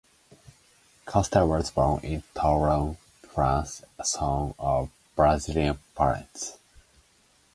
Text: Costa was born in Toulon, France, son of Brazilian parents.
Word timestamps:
Costa 1.05 1.45
was 1.45 1.69
born 1.69 2.01
in 2.03 2.23
Toulon, 2.33 2.97
France, 3.31 3.83
son 4.03 4.55
of 4.57 4.89
Brazilian 5.15 5.77
parents. 5.95 6.57